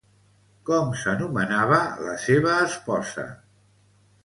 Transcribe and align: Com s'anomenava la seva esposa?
Com 0.69 0.89
s'anomenava 1.01 1.79
la 2.09 2.17
seva 2.25 2.57
esposa? 2.71 3.29